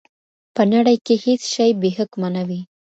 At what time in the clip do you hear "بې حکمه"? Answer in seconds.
1.81-2.29